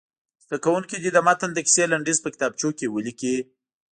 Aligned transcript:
زده 0.45 0.57
کوونکي 0.65 0.95
دې 0.99 1.09
د 1.13 1.17
متن 1.27 1.49
د 1.53 1.59
کیسې 1.65 1.83
لنډیز 1.91 2.17
په 2.21 2.29
کتابچو 2.33 2.69
کې 2.77 2.87
ولیکي. 2.95 3.37